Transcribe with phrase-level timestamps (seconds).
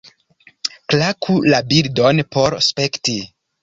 [0.93, 3.21] Klaku la bildon por spekti.